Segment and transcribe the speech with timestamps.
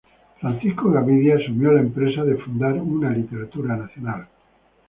[0.39, 4.27] Francisco Gavidia asumió la empresa de fundar una literatura nacional.